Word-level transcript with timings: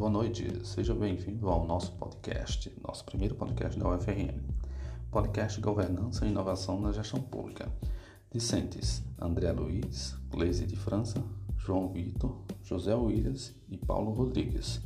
boa 0.00 0.10
noite. 0.10 0.66
Seja 0.66 0.94
bem-vindo 0.94 1.50
ao 1.50 1.66
nosso 1.66 1.92
podcast, 1.92 2.74
nosso 2.82 3.04
primeiro 3.04 3.34
podcast 3.34 3.78
da 3.78 3.86
UFRN. 3.86 4.40
Podcast 5.10 5.60
Governança 5.60 6.24
e 6.24 6.30
Inovação 6.30 6.80
na 6.80 6.90
Gestão 6.90 7.20
Pública. 7.20 7.70
Discentes 8.32 9.04
André 9.20 9.52
Luiz, 9.52 10.16
Gleise 10.30 10.66
de 10.66 10.74
França, 10.74 11.22
João 11.58 11.92
Vitor, 11.92 12.34
José 12.62 12.94
Williams 12.94 13.54
e 13.68 13.76
Paulo 13.76 14.12
Rodrigues. 14.12 14.80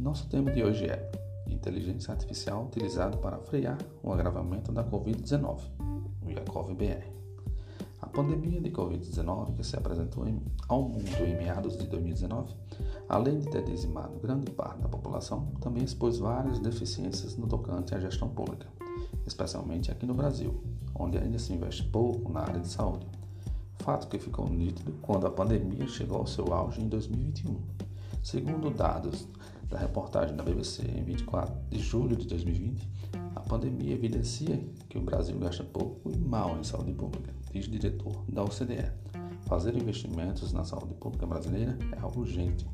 Nosso 0.00 0.30
tema 0.30 0.50
de 0.50 0.64
hoje 0.64 0.86
é 0.86 1.12
Inteligência 1.46 2.12
Artificial 2.12 2.64
utilizada 2.64 3.18
para 3.18 3.38
frear 3.40 3.76
o 4.02 4.14
agravamento 4.14 4.72
da 4.72 4.82
Covid-19, 4.82 5.60
o 6.22 6.30
IACOV-BR. 6.30 7.23
Pandemia 8.14 8.60
de 8.60 8.70
Covid-19 8.70 9.56
que 9.56 9.64
se 9.64 9.76
apresentou 9.76 10.24
ao 10.68 10.88
mundo 10.88 11.26
em 11.26 11.36
meados 11.36 11.76
de 11.76 11.84
2019, 11.88 12.54
além 13.08 13.40
de 13.40 13.50
ter 13.50 13.64
dizimado 13.64 14.20
grande 14.20 14.52
parte 14.52 14.82
da 14.82 14.88
população, 14.88 15.48
também 15.60 15.82
expôs 15.82 16.18
várias 16.18 16.60
deficiências 16.60 17.36
no 17.36 17.48
tocante 17.48 17.92
à 17.92 17.98
gestão 17.98 18.28
pública, 18.28 18.68
especialmente 19.26 19.90
aqui 19.90 20.06
no 20.06 20.14
Brasil, 20.14 20.62
onde 20.94 21.18
ainda 21.18 21.40
se 21.40 21.52
investe 21.52 21.82
pouco 21.82 22.32
na 22.32 22.42
área 22.42 22.60
de 22.60 22.68
saúde. 22.68 23.04
Fato 23.80 24.06
que 24.06 24.16
ficou 24.20 24.48
nítido 24.48 24.92
quando 25.02 25.26
a 25.26 25.30
pandemia 25.30 25.88
chegou 25.88 26.18
ao 26.18 26.26
seu 26.28 26.54
auge 26.54 26.80
em 26.80 26.88
2021. 26.88 27.60
Segundo 28.22 28.70
dados 28.70 29.26
da 29.68 29.76
reportagem 29.76 30.36
da 30.36 30.44
BBC 30.44 30.84
em 30.84 31.02
24 31.02 31.52
de 31.68 31.80
julho 31.80 32.14
de 32.16 32.28
2020, 32.28 32.88
a 33.12 33.23
pandemia 33.44 33.94
evidencia 33.94 34.60
que 34.88 34.98
o 34.98 35.02
Brasil 35.02 35.38
gasta 35.38 35.62
pouco 35.64 36.10
e 36.10 36.16
mal 36.16 36.58
em 36.58 36.64
saúde 36.64 36.92
pública 36.92 37.32
diz 37.54 37.68
diretor 37.68 38.24
da 38.28 38.42
OCDE. 38.42 38.90
Fazer 39.46 39.76
investimentos 39.76 40.52
na 40.52 40.64
saúde 40.64 40.94
pública 40.94 41.24
brasileira 41.24 41.78
é 41.96 42.00
algo 42.00 42.20
urgente, 42.20 42.66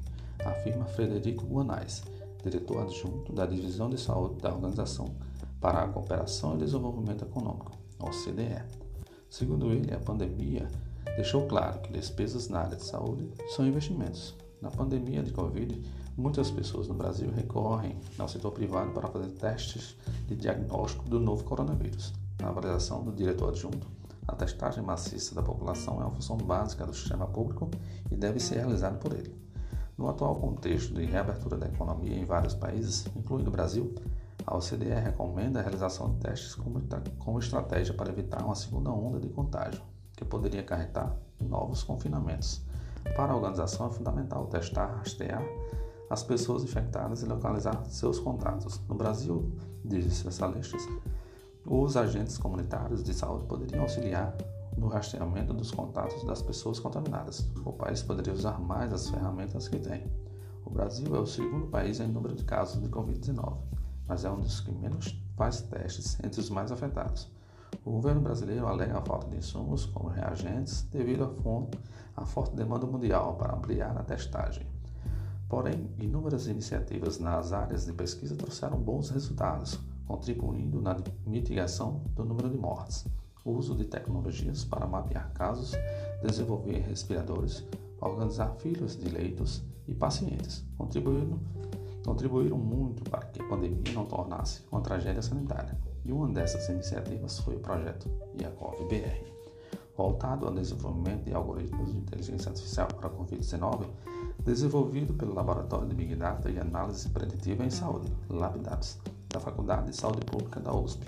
afirma 0.43 0.87
Frederico 0.87 1.45
Guanais, 1.45 2.03
diretor 2.43 2.83
adjunto 2.83 3.33
da 3.33 3.45
Divisão 3.45 3.91
de 3.91 4.01
Saúde 4.01 4.41
da 4.41 4.55
Organização 4.55 5.15
para 5.61 5.83
a 5.83 5.89
Cooperação 5.89 6.55
e 6.55 6.59
Desenvolvimento 6.59 7.25
Econômico, 7.25 7.73
OCDE. 7.99 8.65
Segundo 9.29 9.71
ele, 9.71 9.93
a 9.93 9.99
pandemia 9.99 10.67
deixou 11.17 11.47
claro 11.47 11.81
que 11.81 11.93
despesas 11.93 12.49
na 12.49 12.61
área 12.61 12.77
de 12.77 12.85
saúde 12.85 13.29
são 13.55 13.67
investimentos. 13.67 14.35
Na 14.61 14.71
pandemia 14.71 15.23
de 15.23 15.33
Covid, 15.33 15.83
muitas 16.17 16.51
pessoas 16.51 16.87
no 16.87 16.93
Brasil 16.93 17.31
recorrem 17.31 17.99
ao 18.19 18.29
setor 18.29 18.53
privado 18.53 18.91
para 18.91 19.09
fazer 19.09 19.29
testes 19.29 19.97
de 20.27 20.37
diagnóstico 20.37 21.09
do 21.09 21.19
novo 21.19 21.45
coronavírus. 21.45 22.13
Na 22.39 22.49
avaliação 22.49 23.03
do 23.03 23.11
diretor 23.11 23.49
adjunto, 23.49 23.87
a 24.29 24.37
testagem 24.37 24.85
maciça 24.85 25.35
da 25.35 25.43
população 25.43 26.01
é 26.03 26.05
uma 26.05 26.11
função 26.11 26.37
básica 26.37 26.85
do 26.85 26.93
sistema 26.93 27.27
público 27.27 27.71
e 28.11 28.15
deve 28.15 28.39
ser 28.39 28.57
realizada 28.57 28.99
por 28.99 29.15
ele. 29.15 29.35
No 29.97 30.09
atual 30.09 30.37
contexto 30.37 30.93
de 30.93 31.07
reabertura 31.07 31.57
da 31.57 31.67
economia 31.67 32.17
em 32.17 32.25
vários 32.25 32.55
países, 32.55 33.07
incluindo 33.17 33.49
o 33.49 33.53
Brasil, 33.53 33.95
a 34.47 34.57
OCDE 34.57 34.89
recomenda 34.89 35.59
a 35.59 35.63
realização 35.63 36.13
de 36.13 36.21
testes 36.21 36.55
como, 36.55 37.39
estratégia 37.39 37.95
para 37.95 38.11
evitar 38.11 38.45
uma 38.45 38.55
segunda 38.55 38.91
onda 38.91 39.19
de 39.19 39.29
contágio, 39.29 39.81
que 40.15 40.25
poderia 40.25 40.61
acarretar 40.61 41.17
novos 41.41 41.83
confinamentos. 41.83 42.63
Para 43.17 43.33
a 43.33 43.37
organização 43.37 43.87
é 43.87 43.91
fundamental 43.91 44.47
testar, 44.47 44.87
rastrear 44.97 45.43
as 46.09 46.23
pessoas 46.23 46.65
infectadas 46.65 47.23
e 47.23 47.27
localizar 47.27 47.85
seus 47.87 48.19
contatos. 48.19 48.81
No 48.89 48.95
Brasil, 48.95 49.53
diz 49.85 50.07
especialistas, 50.07 50.89
os 51.65 51.97
agentes 51.97 52.37
comunitários 52.37 53.03
de 53.05 53.15
saúde 53.15 53.45
poderiam 53.45 53.83
auxiliar 53.83 54.37
no 54.77 54.89
rastreamento 54.89 55.53
dos 55.53 55.71
contatos 55.71 56.25
das 56.25 56.43
pessoas 56.43 56.81
contaminadas. 56.81 57.49
O 57.65 57.73
país 57.73 58.03
poderia 58.03 58.33
usar 58.33 58.59
mais 58.59 58.93
as 58.93 59.09
ferramentas 59.09 59.69
que 59.69 59.79
tem. 59.79 60.11
O 60.65 60.71
Brasil 60.71 61.15
é 61.15 61.21
o 61.21 61.27
segundo 61.27 61.67
país 61.67 62.01
em 62.01 62.09
número 62.09 62.35
de 62.35 62.45
casos 62.45 62.81
de 62.81 62.89
Covid-19, 62.89 63.57
mas 64.07 64.25
é 64.25 64.31
um 64.31 64.41
dos 64.41 64.61
que 64.61 64.73
menos 64.73 65.21
faz 65.37 65.63
testes 65.63 66.19
entre 66.25 66.41
os 66.41 66.51
mais 66.51 66.73
afetados. 66.73 67.31
O 67.83 67.93
governo 67.93 68.21
brasileiro 68.21 68.67
alega 68.67 68.99
a 68.99 69.03
falta 69.03 69.29
de 69.29 69.39
insumos 69.39 69.87
como 69.87 70.11
reagentes 70.11 70.83
devido 70.93 71.35
à 72.15 72.27
forte 72.27 72.55
demanda 72.55 72.87
mundial 72.87 73.37
para 73.37 73.55
ampliar 73.55 73.97
a 73.97 74.03
testagem. 74.03 74.67
Porém, 75.49 75.91
inúmeras 75.99 76.47
iniciativas 76.47 77.19
nas 77.19 77.53
áreas 77.53 77.87
de 77.87 77.93
pesquisa 77.93 78.37
trouxeram 78.37 78.79
bons 78.79 79.09
resultados, 79.11 79.81
contribuindo 80.07 80.81
na 80.81 80.95
mitigação 81.27 82.03
do 82.15 82.25
número 82.25 82.51
de 82.51 82.59
mortes. 82.59 83.07
O 83.45 83.53
uso 83.53 83.75
de 83.75 83.87
tecnologias 83.87 84.63
para 84.63 84.87
mapear 84.87 85.33
casos, 85.33 85.73
desenvolver 86.23 86.81
respiradores, 86.81 87.65
organizar 87.99 88.55
filas 88.59 88.97
de 88.97 89.09
leitos 89.09 89.65
e 89.89 89.95
pacientes, 89.95 90.63
contribuindo, 90.77 91.41
contribuíram 92.05 92.59
muito 92.59 93.03
para 93.09 93.25
que 93.25 93.41
a 93.41 93.49
pandemia 93.49 93.95
não 93.95 94.05
tornasse 94.05 94.63
uma 94.71 94.83
tragédia 94.83 95.23
sanitária. 95.23 95.90
E 96.11 96.13
uma 96.13 96.27
dessas 96.27 96.69
iniciativas 96.69 97.39
foi 97.39 97.55
o 97.55 97.61
projeto 97.61 98.11
IACOV-BR, 98.35 99.31
voltado 99.97 100.45
ao 100.45 100.53
desenvolvimento 100.53 101.23
de 101.23 101.33
algoritmos 101.33 101.93
de 101.93 101.99
inteligência 101.99 102.49
artificial 102.49 102.89
para 102.89 103.07
a 103.07 103.11
Covid-19, 103.13 103.87
desenvolvido 104.45 105.15
pelo 105.15 105.33
Laboratório 105.33 105.87
de 105.87 105.95
Big 105.95 106.17
Data 106.17 106.51
e 106.51 106.59
Análise 106.59 107.09
Preditiva 107.11 107.65
em 107.65 107.71
Saúde, 107.71 108.13
LabDAPS, 108.29 108.99
da 109.29 109.39
Faculdade 109.39 109.93
de 109.93 109.97
Saúde 109.97 110.27
Pública 110.27 110.59
da 110.59 110.75
USP, 110.75 111.07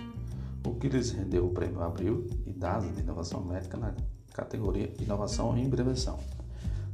o 0.64 0.74
que 0.76 0.88
lhes 0.88 1.10
rendeu 1.10 1.46
o 1.46 1.50
Prêmio 1.50 1.82
Abril 1.82 2.28
e 2.46 2.52
DASA 2.52 2.88
de 2.90 3.00
Inovação 3.00 3.42
Médica 3.42 3.76
na 3.76 3.92
categoria 4.32 4.94
Inovação 5.00 5.58
em 5.58 5.68
Prevenção. 5.68 6.16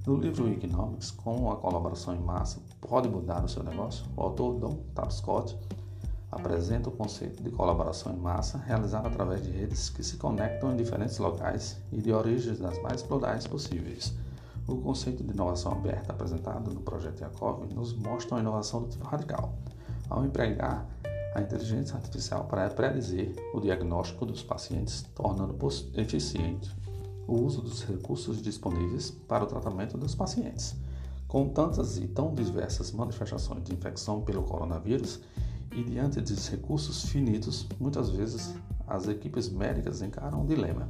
No 0.07 0.17
livro 0.17 0.49
Economics, 0.51 1.11
como 1.11 1.53
a 1.53 1.57
colaboração 1.57 2.15
em 2.15 2.21
massa 2.21 2.59
pode 2.81 3.07
mudar 3.07 3.45
o 3.45 3.49
seu 3.51 3.63
negócio, 3.63 4.07
o 4.17 4.23
autor 4.23 4.55
Don 4.55 4.79
Tapscott 4.95 5.59
apresenta 6.31 6.89
o 6.89 6.93
conceito 6.93 7.43
de 7.43 7.51
colaboração 7.51 8.13
em 8.13 8.17
massa 8.17 8.59
realizada 8.59 9.09
através 9.09 9.43
de 9.43 9.51
redes 9.51 9.89
que 9.89 10.03
se 10.03 10.17
conectam 10.17 10.73
em 10.73 10.77
diferentes 10.77 11.19
locais 11.19 11.81
e 11.91 12.01
de 12.01 12.13
origens 12.13 12.59
das 12.59 12.81
mais 12.83 13.03
plurais 13.03 13.47
possíveis. 13.47 14.15
O 14.67 14.77
conceito 14.77 15.25
de 15.25 15.33
inovação 15.33 15.73
aberta 15.73 16.13
apresentado 16.13 16.71
no 16.71 16.81
projeto 16.81 17.23
Yakov 17.23 17.65
nos 17.73 17.95
mostra 17.95 18.35
uma 18.35 18.41
inovação 18.41 18.83
do 18.83 18.89
tipo 18.89 19.07
radical, 19.07 19.55
ao 20.11 20.25
empregar 20.25 20.87
a 21.35 21.41
inteligência 21.41 21.97
artificial 21.97 22.45
para 22.45 22.69
predizer 22.69 23.35
o 23.55 23.61
diagnóstico 23.61 24.27
dos 24.27 24.43
pacientes, 24.43 25.03
tornando 25.15 25.57
eficiente 25.95 26.77
o 27.27 27.35
uso 27.35 27.61
dos 27.61 27.85
recursos 27.85 28.41
disponíveis 28.43 29.11
para 29.11 29.45
o 29.45 29.47
tratamento 29.47 29.97
dos 29.97 30.15
pacientes. 30.15 30.75
Com 31.27 31.49
tantas 31.49 31.99
e 31.99 32.07
tão 32.07 32.35
diversas 32.35 32.91
manifestações 32.91 33.63
de 33.63 33.75
infecção 33.75 34.23
pelo 34.23 34.43
coronavírus 34.43 35.21
e 35.73 35.83
diante 35.83 36.21
dos 36.21 36.49
recursos 36.49 37.09
finitos, 37.09 37.67
muitas 37.79 38.11
vezes 38.11 38.55
as 38.87 39.07
equipes 39.07 39.49
médicas 39.49 40.03
encaram 40.03 40.43
um 40.43 40.47
dilema: 40.47 40.89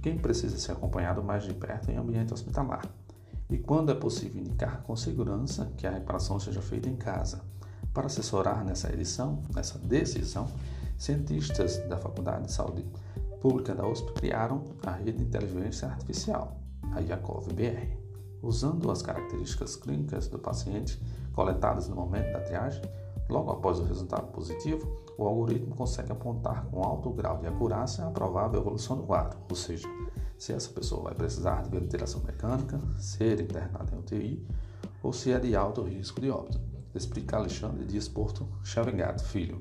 quem 0.00 0.18
precisa 0.18 0.56
ser 0.56 0.72
acompanhado 0.72 1.22
mais 1.22 1.44
de 1.44 1.54
perto 1.54 1.90
em 1.90 1.96
ambiente 1.96 2.32
hospitalar? 2.32 2.86
E 3.50 3.58
quando 3.58 3.92
é 3.92 3.94
possível 3.94 4.40
indicar 4.40 4.82
com 4.82 4.96
segurança 4.96 5.72
que 5.76 5.86
a 5.86 5.90
reparação 5.90 6.40
seja 6.40 6.62
feita 6.62 6.88
em 6.88 6.96
casa? 6.96 7.42
Para 7.92 8.06
assessorar 8.06 8.64
nessa 8.64 8.92
edição, 8.92 9.42
nessa 9.54 9.78
decisão, 9.78 10.48
cientistas 10.96 11.78
da 11.88 11.96
Faculdade 11.96 12.46
de 12.46 12.52
Saúde 12.52 12.84
Pública 13.40 13.74
da 13.74 13.86
USP 13.86 14.12
criaram 14.14 14.64
a 14.84 14.92
rede 14.92 15.18
de 15.18 15.24
inteligência 15.24 15.86
artificial, 15.86 16.58
a 16.92 17.00
IACOV-BR. 17.00 18.02
Usando 18.42 18.90
as 18.90 19.02
características 19.02 19.76
clínicas 19.76 20.28
do 20.28 20.38
paciente 20.38 21.00
coletadas 21.32 21.88
no 21.88 21.96
momento 21.96 22.32
da 22.32 22.40
triagem, 22.40 22.82
logo 23.28 23.50
após 23.50 23.78
o 23.78 23.84
resultado 23.84 24.30
positivo, 24.32 25.00
o 25.16 25.24
algoritmo 25.24 25.74
consegue 25.74 26.12
apontar 26.12 26.66
com 26.66 26.82
alto 26.82 27.10
grau 27.10 27.38
de 27.38 27.46
acurácia 27.46 28.04
a 28.04 28.10
provável 28.10 28.60
evolução 28.60 28.96
do 28.96 29.02
quadro, 29.04 29.38
ou 29.48 29.56
seja, 29.56 29.88
se 30.36 30.52
essa 30.52 30.70
pessoa 30.70 31.04
vai 31.04 31.14
precisar 31.14 31.62
de 31.62 31.70
ventilação 31.70 32.22
mecânica, 32.24 32.80
ser 32.96 33.40
internada 33.40 33.94
em 33.94 33.98
UTI 33.98 34.46
ou 35.02 35.12
se 35.12 35.32
é 35.32 35.38
de 35.38 35.54
alto 35.54 35.82
risco 35.82 36.20
de 36.20 36.30
óbito 36.30 36.74
explica 36.98 37.36
Alexandre 37.36 37.84
Dias 37.84 38.08
Porto 38.08 38.46
Chavegato 38.62 39.24
Filho, 39.24 39.60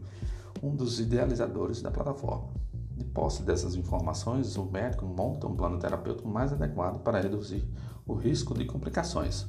um 0.62 0.76
dos 0.76 1.00
idealizadores 1.00 1.82
da 1.82 1.92
plataforma. 1.92 2.50
De 2.96 3.04
posse 3.04 3.42
dessas 3.42 3.76
informações, 3.76 4.56
o 4.56 4.66
médico 4.66 5.06
monta 5.06 5.48
um 5.48 5.56
plano 5.56 5.80
terapêutico 5.80 6.30
mais 6.30 6.54
adequado 6.54 7.02
para 7.02 7.20
reduzir 7.20 7.68
o 8.06 8.14
risco 8.14 8.54
de 8.54 8.66
complicações. 8.66 9.48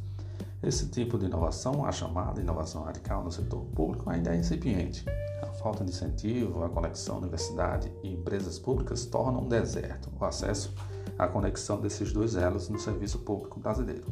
Esse 0.67 0.89
tipo 0.89 1.19
de 1.19 1.27
inovação, 1.27 1.85
a 1.85 1.93
chamada 1.93 2.41
inovação 2.41 2.85
radical 2.85 3.23
no 3.23 3.31
setor 3.31 3.67
público, 3.75 4.09
ainda 4.09 4.35
é 4.35 4.39
incipiente. 4.39 5.05
A 5.43 5.53
falta 5.53 5.85
de 5.85 5.91
incentivo, 5.91 6.65
a 6.65 6.71
conexão 6.71 7.19
universidade 7.19 7.93
e 8.03 8.11
empresas 8.11 8.59
públicas 8.59 9.05
tornam 9.05 9.43
um 9.43 9.49
deserto 9.49 10.11
o 10.19 10.25
acesso 10.25 10.73
à 11.19 11.29
conexão 11.29 11.79
desses 11.83 12.15
dois 12.15 12.35
elos 12.35 12.71
no 12.71 12.79
serviço 12.79 13.19
público 13.19 13.61
brasileiro. 13.61 14.07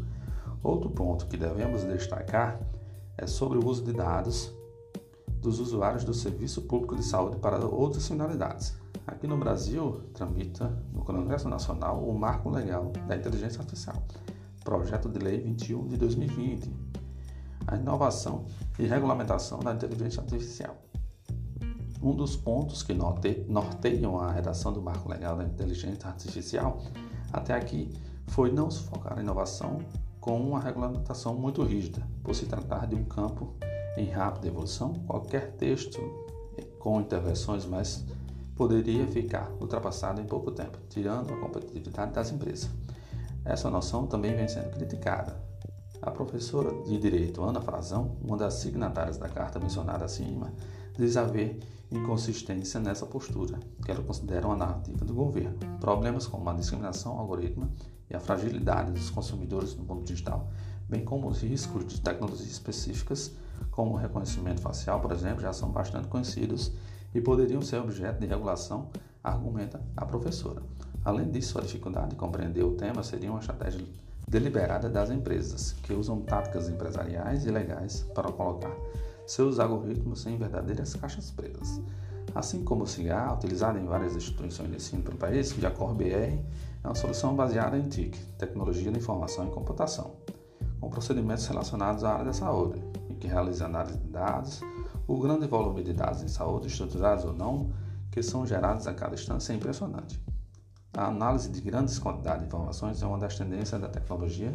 Outro 0.63 0.91
ponto 0.91 1.27
que 1.27 1.39
devemos 1.39 1.85
destacar 1.85 2.61
é 3.17 3.27
sobre 3.27 3.57
o 3.57 3.67
uso 3.67 3.83
de 3.83 3.95
dados 3.95 4.53
dos 5.41 5.59
usuários 5.59 6.05
do 6.05 6.13
Serviço 6.13 6.63
Público 6.63 6.95
de 6.95 7.03
Saúde 7.03 7.37
para 7.37 7.65
outras 7.67 8.07
finalidades. 8.07 8.77
Aqui 9.07 9.27
no 9.27 9.39
Brasil, 9.39 10.03
tramita 10.13 10.71
no 10.93 11.03
Congresso 11.03 11.49
Nacional 11.49 12.07
o 12.07 12.17
Marco 12.17 12.51
Legal 12.51 12.93
da 13.09 13.17
Inteligência 13.17 13.61
Artificial, 13.61 13.97
Projeto 14.65 15.09
de 15.09 15.19
Lei 15.19 15.41
21 15.41 15.89
de 15.89 15.97
2020. 15.97 16.71
a 17.67 17.77
inovação 17.77 18.47
e 18.79 18.87
regulamentação 18.87 19.61
da 19.61 19.73
inteligência 19.73 20.21
artificial. 20.21 20.77
Um 22.03 22.15
dos 22.15 22.35
pontos 22.35 22.83
que 22.83 22.93
norteiam 22.93 24.19
a 24.19 24.33
redação 24.33 24.73
do 24.73 24.83
marco 24.83 25.09
legal 25.09 25.37
da 25.37 25.45
inteligência 25.45 26.09
artificial 26.09 26.83
até 27.33 27.55
aqui 27.55 27.93
foi 28.27 28.51
não 28.51 28.71
se 28.71 28.83
focar 28.83 29.15
na 29.15 29.23
inovação 29.23 29.79
com 30.21 30.41
uma 30.41 30.61
regulamentação 30.61 31.35
muito 31.35 31.63
rígida, 31.63 32.07
por 32.23 32.35
se 32.35 32.47
tratar 32.47 32.87
de 32.87 32.95
um 32.95 33.05
campo 33.05 33.55
em 33.97 34.07
rápida 34.07 34.49
evolução, 34.49 34.95
qualquer 35.07 35.53
texto 35.53 36.01
com 36.79 37.01
intervenções 37.01 37.65
mais 37.65 38.05
poderia 38.57 39.07
ficar 39.07 39.51
ultrapassado 39.61 40.21
em 40.21 40.25
pouco 40.25 40.51
tempo, 40.51 40.79
tirando 40.89 41.33
a 41.33 41.37
competitividade 41.37 42.13
das 42.13 42.31
empresas. 42.31 42.71
Essa 43.45 43.69
noção 43.69 44.07
também 44.07 44.35
vem 44.37 44.47
sendo 44.47 44.71
criticada. 44.71 45.37
A 46.01 46.11
professora 46.11 46.73
de 46.85 46.99
Direito 46.99 47.43
Ana 47.43 47.61
Frazão, 47.61 48.17
uma 48.23 48.37
das 48.37 48.55
signatárias 48.55 49.19
da 49.19 49.29
carta 49.29 49.59
mencionada 49.59 50.05
acima, 50.05 50.53
diz 50.97 51.17
haver 51.17 51.59
inconsistência 51.91 52.81
nessa 52.81 53.07
postura, 53.07 53.59
que 53.85 53.91
ela 53.91 54.03
considera 54.03 54.47
uma 54.47 54.57
narrativa 54.57 55.05
do 55.05 55.15
governo. 55.15 55.59
Problemas 55.81 56.27
como 56.27 56.49
a 56.49 56.55
discriminação 56.55 57.19
algorítmica 57.19 57.71
e 58.11 58.17
a 58.17 58.21
fragilidade 58.21 58.93
dos 58.93 59.11
consumidores 59.11 59.75
no 59.75 59.85
mundo 59.85 60.05
digital, 60.05 60.51
bem 60.89 61.05
como 61.05 61.29
os 61.29 61.43
riscos 61.43 61.87
de 61.87 62.01
tecnologias 62.01 62.51
específicas, 62.51 63.33
como 63.71 63.93
o 63.93 63.97
reconhecimento 63.97 64.61
facial, 64.61 65.01
por 65.01 65.13
exemplo, 65.13 65.41
já 65.41 65.53
são 65.53 65.71
bastante 65.71 66.09
conhecidos 66.09 66.73
e 67.15 67.21
poderiam 67.21 67.63
ser 67.63 67.79
objeto 67.79 68.21
de 68.21 68.27
regulação, 68.27 68.91
argumenta 69.23 69.81
a 69.97 70.05
professora. 70.05 70.63
Além 71.05 71.31
disso, 71.31 71.59
a 71.59 71.63
dificuldade 71.63 72.11
de 72.11 72.17
compreender 72.17 72.63
o 72.63 72.73
tema 72.73 73.03
seria 73.03 73.31
uma 73.31 73.41
estratégia 73.41 73.85
deliberada 74.29 74.89
das 74.89 75.11
empresas, 75.11 75.73
que 75.83 75.93
usam 75.93 76.21
táticas 76.21 76.69
empresariais 76.69 77.45
e 77.45 77.51
legais 77.51 78.03
para 78.15 78.31
colocar 78.31 78.75
seus 79.27 79.59
algoritmos 79.59 80.25
em 80.27 80.37
verdadeiras 80.37 80.95
caixas 80.95 81.31
pretas. 81.31 81.81
Assim 82.35 82.63
como 82.65 82.85
o 82.85 82.87
CIGAR, 82.87 83.35
utilizado 83.35 83.79
em 83.79 83.85
várias 83.85 84.17
instituições 84.17 84.71
de 84.71 84.77
ensino 84.77 85.03
pelo 85.03 85.19
país, 85.19 85.53
a 85.65 85.71
COR-BR 85.71 86.05
é 86.05 86.41
uma 86.85 86.95
solução 86.95 87.35
baseada 87.35 87.77
em 87.77 87.89
TIC, 87.89 88.17
Tecnologia 88.39 88.91
da 88.91 88.99
Informação 88.99 89.49
e 89.49 89.51
Computação, 89.51 90.13
com 90.81 90.89
procedimentos 90.89 91.47
relacionados 91.47 92.05
à 92.05 92.13
área 92.13 92.27
da 92.27 92.33
saúde, 92.33 92.83
e 93.11 93.15
que 93.15 93.27
realiza 93.27 93.67
análise 93.67 93.99
de 93.99 94.09
dados, 94.09 94.61
o 95.07 95.19
grande 95.19 95.47
volume 95.47 95.83
de 95.83 95.93
dados 95.93 96.23
em 96.23 96.29
saúde, 96.29 96.69
estruturados 96.69 97.25
ou 97.25 97.33
não, 97.33 97.71
que 98.11 98.23
são 98.23 98.47
gerados 98.47 98.87
a 98.87 98.95
cada 98.95 99.15
instância 99.15 99.53
é 99.53 99.57
impressionante. 99.57 100.32
A 100.95 101.07
análise 101.07 101.49
de 101.49 101.61
grandes 101.61 101.99
quantidades 101.99 102.41
de 102.41 102.47
informações 102.47 103.03
é 103.03 103.07
uma 103.07 103.19
das 103.19 103.37
tendências 103.37 103.81
da 103.81 103.89
tecnologia 103.89 104.53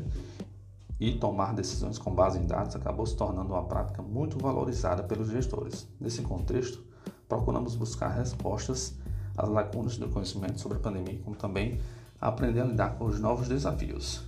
e 1.00 1.14
tomar 1.14 1.54
decisões 1.54 1.98
com 1.98 2.14
base 2.14 2.38
em 2.38 2.46
dados 2.46 2.76
acabou 2.76 3.06
se 3.06 3.16
tornando 3.16 3.54
uma 3.54 3.64
prática 3.64 4.02
muito 4.02 4.38
valorizada 4.38 5.04
pelos 5.04 5.30
gestores. 5.30 5.88
Nesse 6.00 6.22
contexto, 6.22 6.84
procuramos 7.28 7.76
buscar 7.76 8.10
respostas 8.10 8.96
às 9.36 9.50
lacunas 9.50 9.98
do 9.98 10.10
conhecimento 10.10 10.60
sobre 10.60 10.78
a 10.78 10.82
pandemia, 10.82 11.20
como 11.24 11.36
também 11.36 11.80
aprender 12.22 12.62
a 12.62 12.66
lidar 12.66 12.98
com 12.98 13.06
os 13.06 13.20
novos 13.20 13.48
desafios. 13.48 14.24